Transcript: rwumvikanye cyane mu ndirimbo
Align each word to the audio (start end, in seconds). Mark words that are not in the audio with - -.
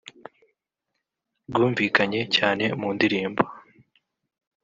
rwumvikanye 1.49 2.21
cyane 2.35 2.65
mu 2.79 2.89
ndirimbo 2.95 3.43